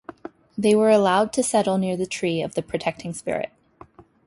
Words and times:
They 0.57 0.73
were 0.73 0.89
allowed 0.89 1.31
to 1.33 1.43
settle 1.43 1.77
near 1.77 1.95
the 1.95 2.07
tree 2.07 2.41
of 2.41 2.55
the 2.55 2.63
protecting 2.63 3.13
spirit. 3.13 3.51